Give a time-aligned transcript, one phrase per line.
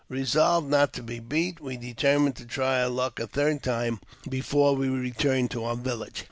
[0.09, 4.75] Kesolved not to be beat, we determined to try our luck a third time before
[4.75, 6.19] we returned to our village.